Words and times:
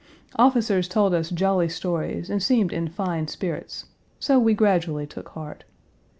Officers 0.35 0.87
told 0.87 1.13
us 1.13 1.29
jolly 1.29 1.69
stories 1.69 2.31
and 2.31 2.41
seemed 2.41 2.73
in 2.73 2.87
fine 2.87 3.27
spirits, 3.27 3.85
so 4.19 4.39
we 4.39 4.55
gradually 4.55 5.05
took 5.05 5.29
heart. 5.37 5.63